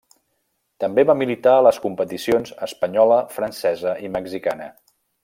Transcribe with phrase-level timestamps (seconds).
[0.83, 4.73] També va militar a les competicions espanyola, francesa i mexicana.